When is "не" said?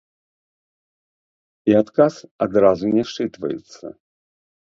2.95-3.03